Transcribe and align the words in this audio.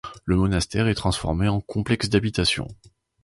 Le 0.25 0.35
monastère 0.35 0.87
est 0.87 0.95
transformé 0.95 1.47
en 1.47 1.61
complexe 1.61 2.09
d'habitations. 2.09 2.67